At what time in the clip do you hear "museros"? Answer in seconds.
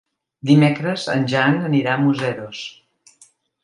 2.09-2.67